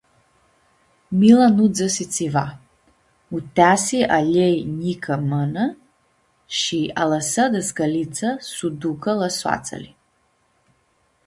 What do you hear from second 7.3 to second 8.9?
dãscãlitsa su